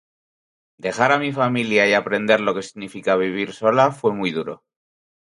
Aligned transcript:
Dejar 0.85 1.09
a 1.11 1.17
mi 1.19 1.31
familia 1.31 1.87
y 1.87 1.93
aprender 1.93 2.41
lo 2.41 2.55
que 2.55 2.63
significa 2.63 3.15
vivir 3.15 3.53
sola 3.53 3.91
fue 3.91 4.13
muy 4.15 4.31
duro. 4.31 4.63